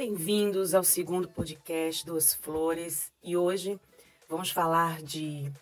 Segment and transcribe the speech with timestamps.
[0.00, 3.78] Bem-vindos ao segundo podcast Duas Flores e hoje
[4.30, 5.52] vamos falar de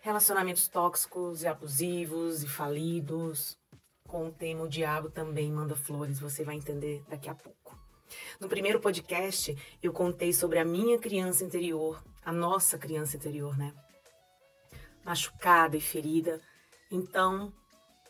[0.00, 3.58] relacionamentos tóxicos e abusivos e falidos.
[4.08, 7.78] Com o tema O Diabo Também Manda Flores, você vai entender daqui a pouco.
[8.40, 13.74] No primeiro podcast, eu contei sobre a minha criança interior, a nossa criança interior, né?
[15.04, 16.40] Machucada e ferida.
[16.90, 17.52] Então,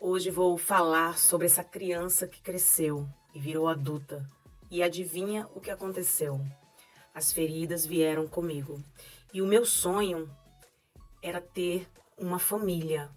[0.00, 4.24] hoje vou falar sobre essa criança que cresceu e virou adulta
[4.70, 6.40] e adivinha o que aconteceu?
[7.14, 8.82] As feridas vieram comigo.
[9.32, 10.28] E o meu sonho
[11.22, 13.10] era ter uma família,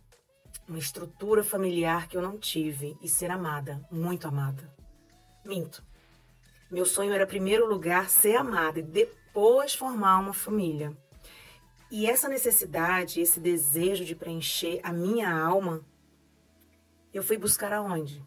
[0.68, 4.72] uma estrutura familiar que eu não tive e ser amada, muito amada.
[5.44, 5.84] Minto.
[6.70, 10.96] Meu sonho era, em primeiro lugar, ser amada e depois formar uma família.
[11.90, 15.86] E essa necessidade, esse desejo de preencher a minha alma,
[17.14, 18.22] eu fui buscar aonde?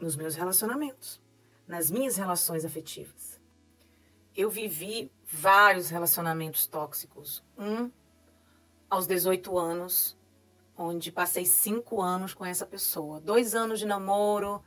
[0.00, 1.21] Nos meus relacionamentos
[1.72, 3.40] nas minhas relações afetivas.
[4.36, 7.42] Eu vivi vários relacionamentos tóxicos.
[7.56, 7.90] Um
[8.90, 10.14] aos 18 anos,
[10.76, 13.18] onde passei cinco anos com essa pessoa.
[13.20, 14.62] Dois anos de namoro,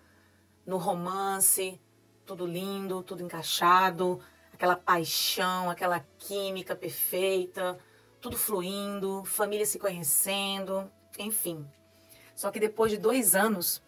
[0.66, 1.80] no romance,
[2.26, 4.20] tudo lindo, tudo encaixado,
[4.52, 7.78] aquela paixão, aquela química perfeita,
[8.20, 11.64] tudo fluindo, família se conhecendo, enfim.
[12.36, 13.80] Só que depois de dois anos,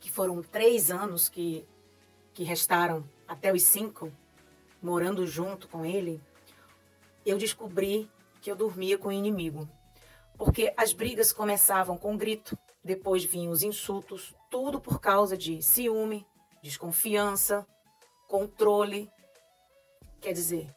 [0.00, 1.68] que foram três anos que
[2.40, 4.10] que restaram até os cinco,
[4.80, 6.22] morando junto com ele,
[7.26, 8.10] eu descobri
[8.40, 9.68] que eu dormia com o inimigo.
[10.38, 16.26] Porque as brigas começavam com grito, depois vinham os insultos, tudo por causa de ciúme,
[16.62, 17.66] desconfiança,
[18.26, 19.10] controle.
[20.18, 20.74] Quer dizer,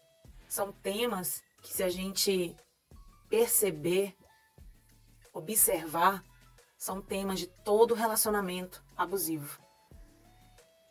[0.50, 2.58] são temas que se a gente
[3.30, 4.14] perceber,
[5.32, 6.26] observar,
[6.78, 9.64] são temas de todo relacionamento abusivo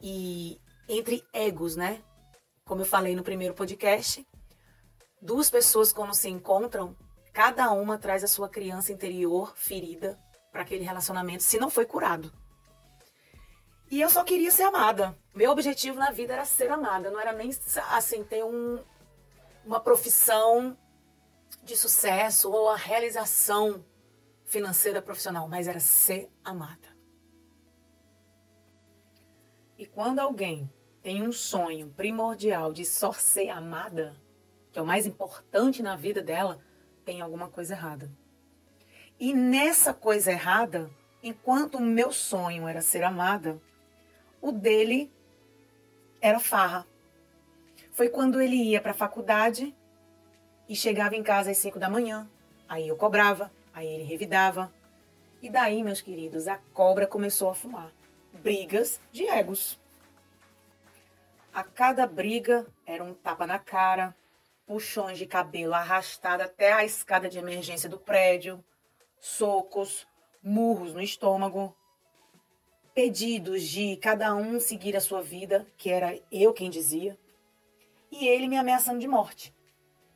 [0.03, 2.03] e entre egos, né?
[2.65, 4.27] Como eu falei no primeiro podcast,
[5.21, 6.97] duas pessoas quando se encontram,
[7.33, 10.19] cada uma traz a sua criança interior ferida
[10.51, 12.33] para aquele relacionamento, se não foi curado.
[13.91, 15.17] E eu só queria ser amada.
[15.35, 17.51] Meu objetivo na vida era ser amada, não era nem
[17.91, 18.83] assim ter um,
[19.65, 20.77] uma profissão
[21.63, 23.85] de sucesso ou a realização
[24.45, 26.92] financeira profissional, mas era ser amada.
[29.83, 30.71] E quando alguém
[31.03, 34.15] tem um sonho primordial de só ser amada,
[34.71, 36.61] que é o mais importante na vida dela,
[37.05, 38.09] tem alguma coisa errada.
[39.19, 40.89] E nessa coisa errada,
[41.21, 43.61] enquanto o meu sonho era ser amada,
[44.41, 45.11] o dele
[46.21, 46.87] era farra.
[47.91, 49.75] Foi quando ele ia para a faculdade
[50.69, 52.31] e chegava em casa às 5 da manhã.
[52.69, 54.73] Aí eu cobrava, aí ele revidava.
[55.43, 57.93] E daí, meus queridos, a cobra começou a fumar
[58.33, 59.81] brigas de egos.
[61.53, 64.17] A cada briga era um tapa na cara,
[64.67, 68.65] puxões de cabelo arrastado até a escada de emergência do prédio,
[69.21, 70.07] socos,
[70.43, 71.77] murros no estômago,
[72.95, 77.19] pedidos de cada um seguir a sua vida, que era eu quem dizia,
[78.11, 79.55] e ele me ameaçando de morte.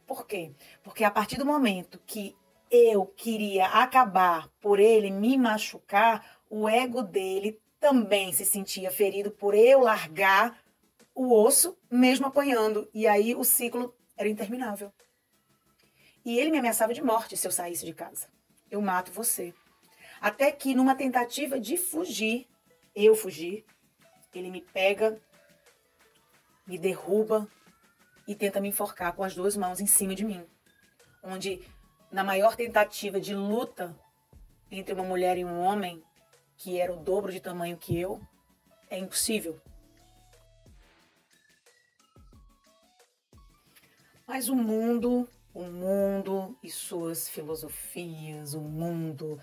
[0.07, 0.53] Por quê?
[0.83, 2.37] Porque a partir do momento que
[2.71, 9.55] eu queria acabar por ele me machucar, o ego dele também se sentia ferido por
[9.55, 10.59] eu largar
[11.15, 12.89] o osso, mesmo apanhando.
[12.93, 14.93] E aí o ciclo era interminável.
[16.25, 18.29] E ele me ameaçava de morte se eu saísse de casa.
[18.71, 19.55] Eu mato você.
[20.21, 22.49] Até que, numa tentativa de fugir,
[22.95, 23.65] eu fugir,
[24.35, 25.21] ele me pega,
[26.67, 27.49] me derruba
[28.27, 30.45] e tenta me enforcar com as duas mãos em cima de mim.
[31.23, 31.61] Onde,
[32.11, 33.97] na maior tentativa de luta
[34.71, 36.03] entre uma mulher e um homem,
[36.57, 38.21] que era o dobro de tamanho que eu,
[38.91, 39.61] é impossível.
[44.27, 49.41] Mas o mundo, o mundo e suas filosofias, o mundo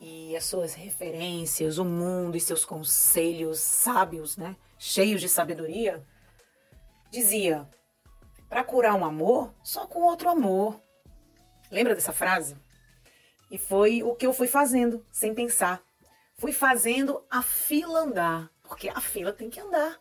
[0.00, 6.02] e as suas referências, o mundo e seus conselhos sábios, né, cheios de sabedoria,
[7.10, 7.68] dizia:
[8.48, 10.80] para curar um amor, só com outro amor.
[11.70, 12.56] Lembra dessa frase?
[13.50, 15.82] E foi o que eu fui fazendo, sem pensar
[16.42, 20.00] fui fazendo a fila andar, porque a fila tem que andar,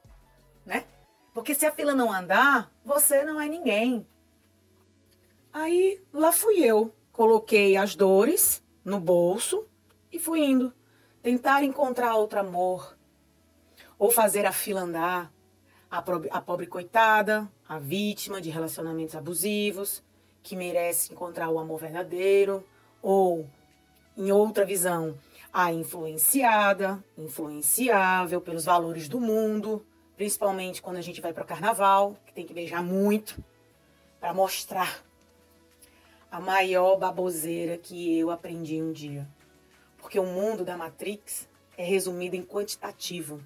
[0.66, 0.86] né?
[1.36, 4.08] Porque se a fila não andar, você não é ninguém.
[5.54, 9.68] Aí lá fui eu, coloquei as dores no bolso
[10.12, 10.74] e fui indo
[11.22, 12.98] tentar encontrar outro amor
[14.00, 15.32] ou fazer a fila andar.
[15.92, 20.04] A pobre, a pobre coitada, a vítima de relacionamentos abusivos,
[20.42, 22.66] que merece encontrar o amor verdadeiro,
[23.00, 23.48] ou,
[24.18, 25.16] em outra visão,
[25.54, 29.86] a influenciada, influenciável pelos valores do mundo,
[30.22, 33.44] Principalmente quando a gente vai para o carnaval, que tem que beijar muito
[34.20, 35.04] para mostrar
[36.30, 39.28] a maior baboseira que eu aprendi um dia.
[39.98, 43.42] Porque o mundo da Matrix é resumido em quantitativo.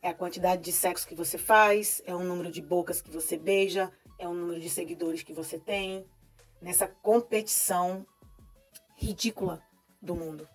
[0.00, 3.36] É a quantidade de sexo que você faz, é o número de bocas que você
[3.36, 6.06] beija, é o número de seguidores que você tem,
[6.60, 8.06] nessa competição
[8.94, 9.60] ridícula
[10.00, 10.48] do mundo.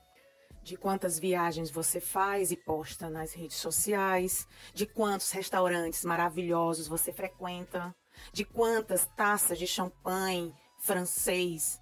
[0.68, 7.14] De quantas viagens você faz e posta nas redes sociais, de quantos restaurantes maravilhosos você
[7.14, 7.96] frequenta,
[8.34, 11.80] de quantas taças de champanhe francês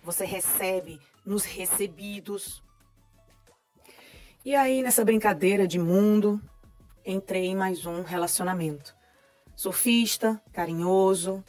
[0.00, 2.62] você recebe nos recebidos.
[4.44, 6.40] E aí, nessa brincadeira de mundo,
[7.04, 8.94] entrei em mais um relacionamento.
[9.56, 11.44] Surfista, carinhoso,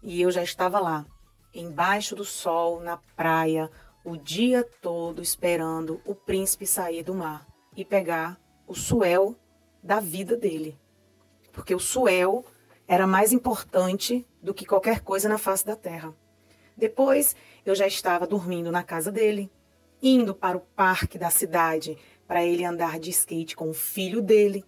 [0.00, 1.04] e eu já estava lá,
[1.52, 3.68] embaixo do sol, na praia,
[4.04, 7.46] o dia todo esperando o príncipe sair do mar
[7.76, 9.36] e pegar o suel
[9.82, 10.78] da vida dele.
[11.52, 12.44] Porque o suel
[12.86, 16.14] era mais importante do que qualquer coisa na face da terra.
[16.76, 19.50] Depois, eu já estava dormindo na casa dele,
[20.02, 21.96] indo para o parque da cidade
[22.26, 24.64] para ele andar de skate com o filho dele.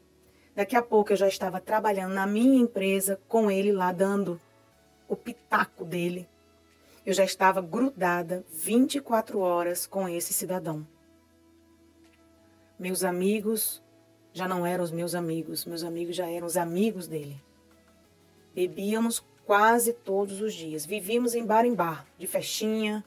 [0.54, 4.40] Daqui a pouco eu já estava trabalhando na minha empresa com ele lá dando
[5.08, 6.28] o pitaco dele.
[7.04, 10.86] Eu já estava grudada 24 horas com esse cidadão.
[12.78, 13.82] Meus amigos
[14.32, 17.40] já não eram os meus amigos, meus amigos já eram os amigos dele.
[18.54, 20.86] Bebíamos quase todos os dias.
[20.86, 23.04] Vivíamos em bar em bar, de festinha.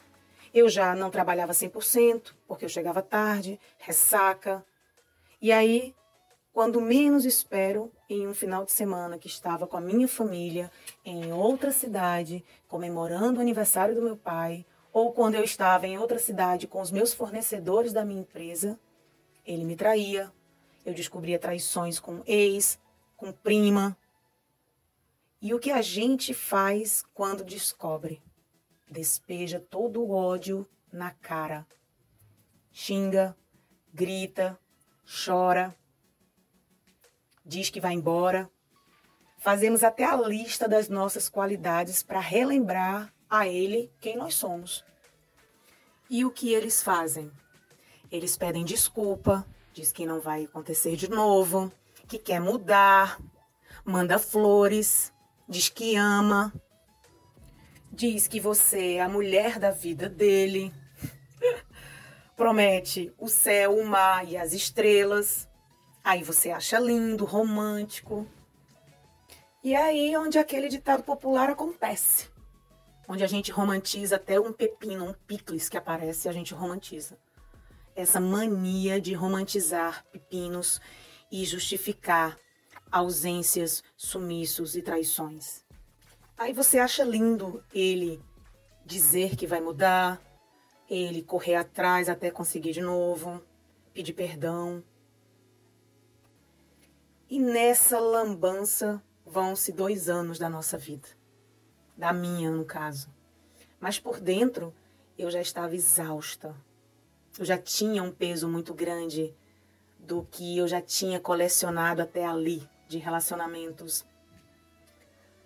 [0.54, 4.64] Eu já não trabalhava 100%, porque eu chegava tarde, ressaca.
[5.42, 5.94] E aí
[6.58, 10.72] quando menos espero, em um final de semana que estava com a minha família
[11.06, 16.18] em outra cidade, comemorando o aniversário do meu pai, ou quando eu estava em outra
[16.18, 18.80] cidade com os meus fornecedores da minha empresa,
[19.46, 20.34] ele me traía.
[20.84, 22.80] Eu descobria traições com ex,
[23.16, 23.96] com prima.
[25.40, 28.20] E o que a gente faz quando descobre?
[28.90, 31.68] Despeja todo o ódio na cara.
[32.72, 33.38] Xinga,
[33.94, 34.60] grita,
[35.06, 35.78] chora
[37.48, 38.50] diz que vai embora.
[39.38, 44.84] Fazemos até a lista das nossas qualidades para relembrar a ele quem nós somos.
[46.10, 47.32] E o que eles fazem?
[48.12, 51.72] Eles pedem desculpa, diz que não vai acontecer de novo,
[52.08, 53.20] que quer mudar,
[53.84, 55.14] manda flores,
[55.48, 56.54] diz que ama,
[57.92, 60.74] diz que você é a mulher da vida dele,
[62.36, 65.47] promete o céu, o mar e as estrelas,
[66.08, 68.26] Aí você acha lindo, romântico.
[69.62, 72.30] E aí onde aquele ditado popular acontece.
[73.10, 77.18] Onde a gente romantiza até um pepino, um picles que aparece, a gente romantiza.
[77.94, 80.80] Essa mania de romantizar pepinos
[81.30, 82.38] e justificar
[82.90, 85.66] ausências, sumiços e traições.
[86.38, 88.24] Aí você acha lindo ele
[88.86, 90.22] dizer que vai mudar,
[90.90, 93.44] ele correr atrás até conseguir de novo,
[93.94, 94.82] pedir perdão.
[97.30, 101.10] E nessa lambança vão-se dois anos da nossa vida.
[101.98, 103.10] Da minha, no caso.
[103.80, 104.74] Mas por dentro
[105.18, 106.56] eu já estava exausta.
[107.38, 109.36] Eu já tinha um peso muito grande
[110.00, 114.06] do que eu já tinha colecionado até ali de relacionamentos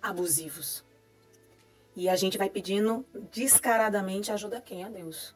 [0.00, 0.84] abusivos.
[1.96, 4.84] E a gente vai pedindo descaradamente ajuda a quem?
[4.84, 5.34] A Deus.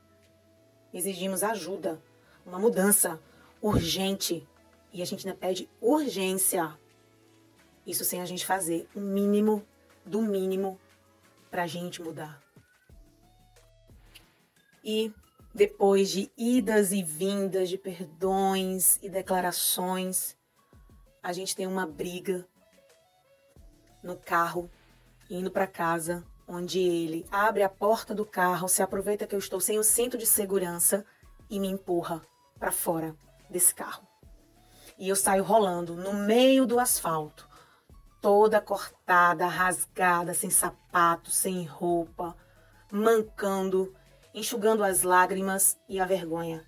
[0.95, 2.01] Exigimos ajuda,
[2.47, 3.21] uma mudança
[3.61, 4.47] urgente
[4.97, 6.75] e a gente ainda pede urgência.
[7.87, 9.63] Isso sem a gente fazer o mínimo
[10.07, 10.81] do mínimo
[11.51, 12.43] para a gente mudar.
[14.83, 15.13] E
[15.55, 20.35] depois de idas e vindas de perdões e declarações,
[21.23, 22.49] a gente tem uma briga
[24.03, 24.71] no carro,
[25.29, 29.61] indo para casa, onde ele abre a porta do carro, se aproveita que eu estou
[29.61, 31.05] sem o cinto de segurança
[31.51, 32.23] e me empurra
[32.59, 33.15] para fora
[33.51, 34.06] desse carro
[34.99, 37.49] e eu saio rolando no meio do asfalto,
[38.21, 42.37] toda cortada, rasgada, sem sapato, sem roupa,
[42.91, 43.95] mancando,
[44.35, 46.65] enxugando as lágrimas e a vergonha.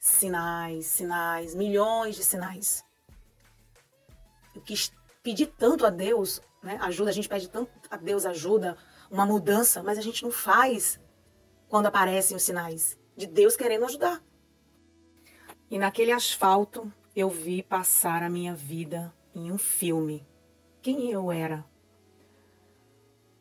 [0.00, 2.84] Sinais, sinais, milhões de sinais.
[4.54, 6.78] Eu quis pedir tanto a Deus, né?
[6.82, 8.76] Ajuda, a gente pede tanto a Deus ajuda,
[9.10, 10.98] uma mudança, mas a gente não faz
[11.68, 14.22] quando aparecem os sinais de Deus querendo ajudar.
[15.70, 20.26] E naquele asfalto, eu vi passar a minha vida em um filme.
[20.80, 21.64] Quem eu era?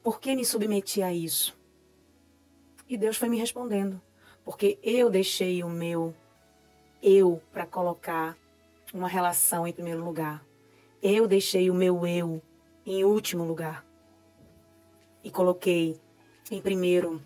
[0.04, 1.58] Por que me submeti a isso?
[2.88, 4.02] E Deus foi me respondendo.
[4.44, 6.14] Porque eu deixei o meu
[7.02, 8.38] eu para colocar
[8.94, 10.46] uma relação em primeiro lugar.
[11.02, 12.42] Eu deixei o meu eu
[12.86, 13.86] em último lugar
[15.24, 16.00] e coloquei
[16.52, 17.22] em primeiro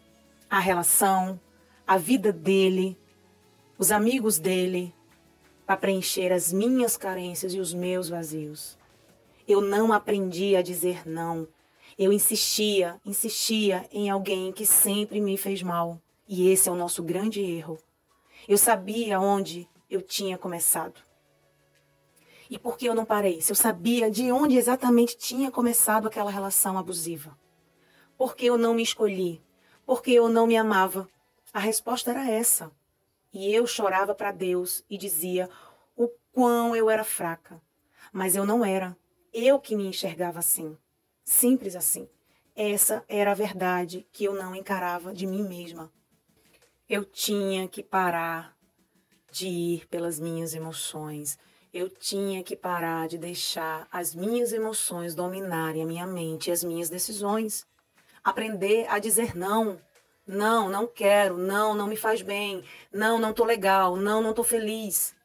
[0.50, 1.40] a relação,
[1.86, 2.98] a vida dele,
[3.78, 4.95] os amigos dele,
[5.66, 8.78] para preencher as minhas carências e os meus vazios.
[9.48, 11.48] Eu não aprendi a dizer não.
[11.98, 16.00] Eu insistia, insistia em alguém que sempre me fez mal.
[16.28, 17.78] E esse é o nosso grande erro.
[18.48, 21.00] Eu sabia onde eu tinha começado.
[22.50, 23.42] E por que eu não parei?
[23.42, 27.38] Se eu sabia de onde exatamente tinha começado aquela relação abusiva.
[28.18, 29.42] Por que eu não me escolhi?
[29.86, 31.08] Porque eu não me amava.
[31.54, 32.72] A resposta era essa.
[33.36, 35.50] E eu chorava para Deus e dizia
[35.94, 37.62] o quão eu era fraca.
[38.14, 38.98] Mas eu não era.
[39.34, 40.78] Eu que me enxergava assim.
[41.22, 42.08] Simples assim.
[42.56, 45.92] Essa era a verdade que eu não encarava de mim mesma.
[46.88, 48.56] Eu tinha que parar
[49.30, 51.38] de ir pelas minhas emoções.
[51.74, 56.64] Eu tinha que parar de deixar as minhas emoções dominarem a minha mente e as
[56.64, 57.68] minhas decisões.
[58.24, 59.78] Aprender a dizer não.
[60.28, 61.38] Não, não quero.
[61.38, 62.64] Não, não me faz bem.
[62.92, 63.96] Não, não tô legal.
[63.96, 65.16] Não, não tô feliz.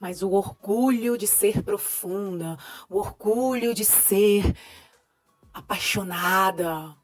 [0.00, 2.58] Mas o orgulho de ser profunda,
[2.88, 4.54] o orgulho de ser
[5.52, 6.94] apaixonada,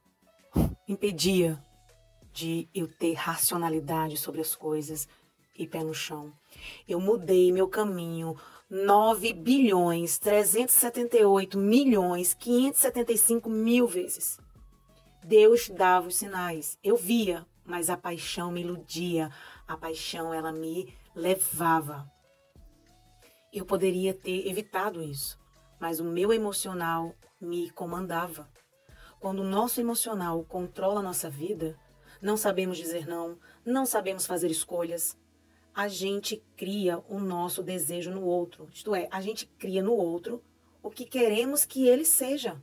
[0.87, 1.63] impedia
[2.33, 5.09] de eu ter racionalidade sobre as coisas
[5.59, 6.33] e pé no chão.
[6.87, 8.37] Eu mudei meu caminho
[8.69, 14.39] 9 bilhões 378 milhões 575 mil vezes.
[15.25, 16.77] Deus dava os sinais.
[16.83, 19.31] Eu via, mas a paixão me iludia.
[19.69, 22.11] A paixão, ela me levava.
[23.53, 25.39] Eu poderia ter evitado isso,
[25.79, 28.51] mas o meu emocional me comandava.
[29.21, 31.79] Quando o nosso emocional controla a nossa vida,
[32.21, 35.17] não sabemos dizer não, não sabemos fazer escolhas.
[35.75, 38.69] A gente cria o nosso desejo no outro.
[38.73, 40.43] Isto é, a gente cria no outro
[40.83, 42.61] o que queremos que ele seja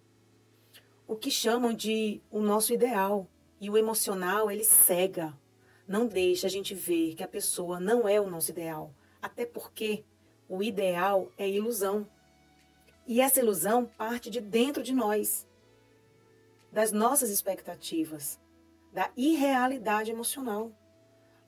[1.10, 3.28] o que chamam de o nosso ideal.
[3.60, 5.36] E o emocional, ele cega.
[5.88, 8.94] Não deixa a gente ver que a pessoa não é o nosso ideal.
[9.20, 10.06] Até porque
[10.48, 12.08] o ideal é ilusão.
[13.08, 15.48] E essa ilusão parte de dentro de nós,
[16.72, 18.40] das nossas expectativas,
[18.94, 20.72] da irrealidade emocional.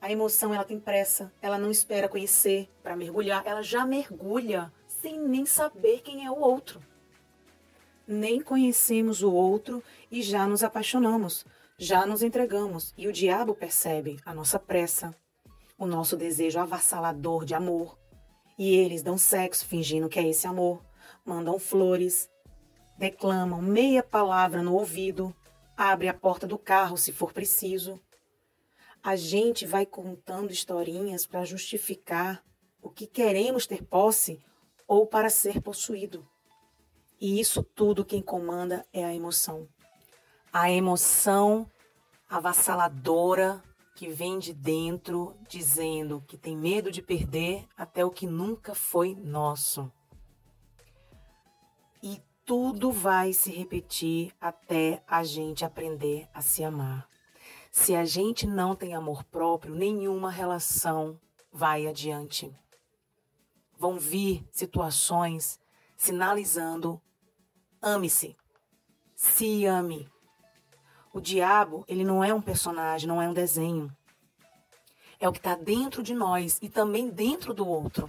[0.00, 5.20] A emoção ela tem pressa, ela não espera conhecer para mergulhar, ela já mergulha sem
[5.20, 6.82] nem saber quem é o outro
[8.06, 11.44] nem conhecemos o outro e já nos apaixonamos,
[11.78, 12.92] já nos entregamos.
[12.96, 15.14] E o diabo percebe a nossa pressa,
[15.78, 17.98] o nosso desejo avassalador de amor.
[18.58, 20.84] E eles dão sexo fingindo que é esse amor,
[21.24, 22.28] mandam flores,
[22.98, 25.34] declamam meia palavra no ouvido,
[25.76, 28.00] abre a porta do carro se for preciso.
[29.02, 32.44] A gente vai contando historinhas para justificar
[32.80, 34.40] o que queremos ter posse
[34.86, 36.28] ou para ser possuído.
[37.22, 39.68] E isso tudo quem comanda é a emoção.
[40.52, 41.70] A emoção
[42.28, 43.62] avassaladora
[43.94, 49.14] que vem de dentro dizendo que tem medo de perder até o que nunca foi
[49.14, 49.88] nosso.
[52.02, 57.08] E tudo vai se repetir até a gente aprender a se amar.
[57.70, 61.20] Se a gente não tem amor próprio, nenhuma relação
[61.52, 62.52] vai adiante.
[63.78, 65.60] Vão vir situações
[65.96, 67.00] sinalizando
[67.84, 68.36] Ame-se.
[69.16, 70.08] Se ame.
[71.12, 73.90] O diabo, ele não é um personagem, não é um desenho.
[75.18, 78.08] É o que está dentro de nós e também dentro do outro.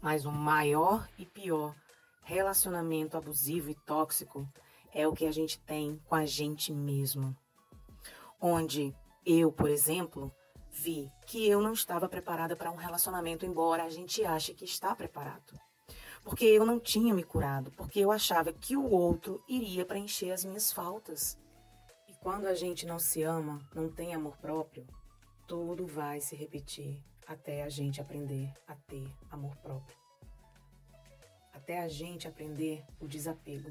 [0.00, 1.74] Mas o maior e pior
[2.22, 4.48] relacionamento abusivo e tóxico
[4.94, 7.36] é o que a gente tem com a gente mesmo.
[8.40, 8.94] Onde
[9.26, 10.32] eu, por exemplo,
[10.70, 14.96] vi que eu não estava preparada para um relacionamento, embora a gente ache que está
[14.96, 15.52] preparado
[16.24, 20.44] porque eu não tinha me curado, porque eu achava que o outro iria preencher as
[20.44, 21.38] minhas faltas.
[22.08, 24.86] E quando a gente não se ama, não tem amor próprio,
[25.46, 29.96] tudo vai se repetir até a gente aprender a ter amor próprio.
[31.52, 33.70] Até a gente aprender o desapego,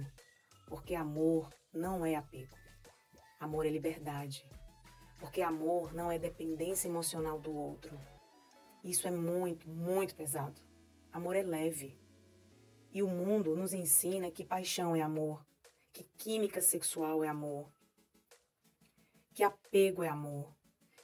[0.68, 2.56] porque amor não é apego.
[3.40, 4.46] Amor é liberdade.
[5.20, 7.98] Porque amor não é dependência emocional do outro.
[8.84, 10.60] Isso é muito, muito pesado.
[11.12, 12.01] Amor é leve.
[12.92, 15.46] E o mundo nos ensina que paixão é amor,
[15.94, 17.72] que química sexual é amor,
[19.34, 20.54] que apego é amor,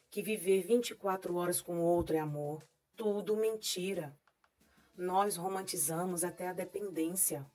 [0.10, 2.68] que viver 24 horas com outro é amor.
[2.96, 4.18] Tudo mentira.
[4.98, 7.46] Nós romantizamos até a dependência,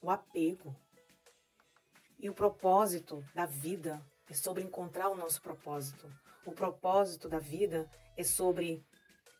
[0.00, 0.74] o apego.
[2.18, 6.10] E o propósito da vida é sobre encontrar o nosso propósito.
[6.44, 8.84] O propósito da vida é sobre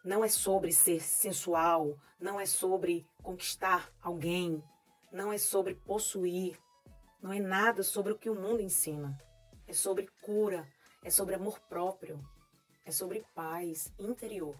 [0.07, 4.63] não é sobre ser sensual, não é sobre conquistar alguém,
[5.11, 6.57] não é sobre possuir,
[7.21, 9.19] não é nada sobre o que o mundo ensina.
[9.67, 10.65] É sobre cura,
[11.03, 12.25] é sobre amor próprio,
[12.85, 14.55] é sobre paz interior.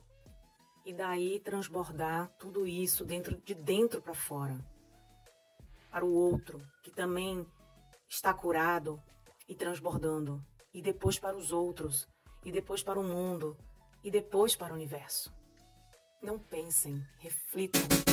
[0.85, 4.59] E daí transbordar tudo isso dentro de dentro para fora.
[5.93, 7.47] Para o outro, que também
[8.09, 9.01] está curado
[9.49, 12.09] e transbordando, e depois para os outros,
[12.45, 13.57] e depois para o mundo,
[14.03, 15.36] e depois para o universo.
[16.23, 18.06] Não pensem, reflitam.